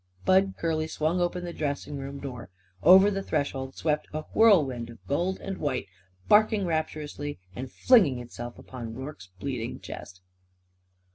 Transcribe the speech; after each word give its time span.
Bud 0.25 0.55
Curly 0.57 0.87
swung 0.87 1.21
open 1.21 1.45
the 1.45 1.53
dressing 1.53 1.95
room 1.95 2.19
door. 2.19 2.49
Over 2.81 3.11
the 3.11 3.21
threshold 3.21 3.75
swept 3.75 4.07
a 4.13 4.21
whirlwind 4.33 4.89
of 4.89 5.05
gold 5.05 5.39
and 5.39 5.59
white, 5.59 5.85
barking 6.27 6.65
rapturously 6.65 7.37
and 7.55 7.71
flinging 7.71 8.17
itself 8.17 8.57
upon 8.57 8.95
Rorke's 8.95 9.29
bleeding 9.39 9.79
chest. 9.79 10.21